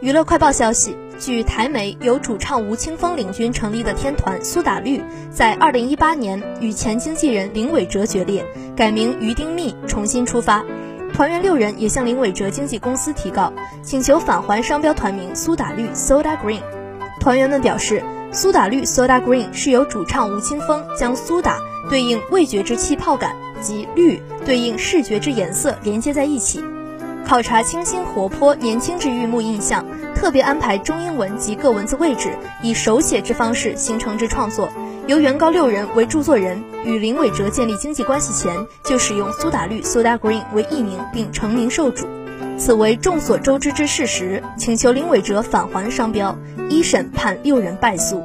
[0.00, 8.44] 娱乐快报消息，据台媒，由主唱吴青峰领军成立的天团苏打绿，在2018年与前经纪人林伟哲决裂，
[8.76, 10.64] 改名于丁密，重新出发。
[11.12, 16.62] 团员六人也向林伟哲经纪公司提告，请求返还商标团名苏打绿 （Soda Green）。
[17.18, 21.58] 团员们表示，苏打绿 （Soda Green） 是由主唱吴青峰将苏打
[21.90, 26.62] 对应味觉之气泡感及绿对应视觉之颜色连接在一起。
[27.28, 29.84] 考察清新活泼、年轻之玉木印象，
[30.14, 32.30] 特别安排中英文及各文字位置，
[32.62, 34.70] 以手写之方式形成之创作。
[35.06, 42.08] 由原告六人为著作人，与林伟哲建立经济关系前，就使用苏打绿 （Soda Green） 为艺名，并成名受主。
[42.56, 44.42] 此为众所周知之事实。
[44.56, 46.34] 请求林伟哲返还商标，
[46.70, 48.22] 一审判六人败诉。